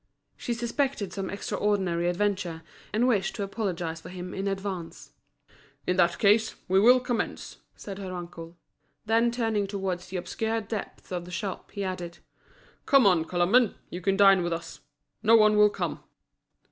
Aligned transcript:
She 0.35 0.55
suspected 0.55 1.13
some 1.13 1.29
extraordinary 1.29 2.09
adventure, 2.09 2.63
and 2.91 3.07
wished 3.07 3.35
to 3.35 3.43
apologise 3.43 4.01
for 4.01 4.09
him 4.09 4.33
in 4.33 4.47
advance. 4.47 5.11
"In 5.85 5.95
that 5.97 6.17
case, 6.17 6.55
we 6.67 6.79
will 6.79 6.99
commence," 6.99 7.57
said 7.75 7.99
her 7.99 8.11
uncle. 8.11 8.57
Then 9.05 9.29
turning 9.29 9.67
towards 9.67 10.07
the 10.07 10.17
obscure 10.17 10.59
depths 10.61 11.11
of 11.11 11.25
the 11.25 11.29
shop, 11.29 11.69
he 11.69 11.83
added: 11.83 12.17
"Come 12.87 13.05
on, 13.05 13.25
Colomban, 13.25 13.75
you 13.91 14.01
can 14.01 14.17
dine 14.17 14.41
with 14.41 14.53
us. 14.53 14.79
No 15.21 15.35
one 15.35 15.55
will 15.55 15.69
come." 15.69 16.03